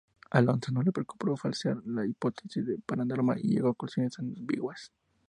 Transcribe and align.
A 0.31 0.39
Alonso 0.39 0.71
no 0.71 0.81
le 0.81 0.91
preocupó 0.91 1.37
falsear 1.37 1.83
la 1.85 2.07
hipótesis 2.07 2.65
paranormal 2.87 3.37
y 3.39 3.49
llegó 3.49 3.67
a 3.69 3.73
conclusiones 3.75 4.17
ambiguas. 4.17 4.91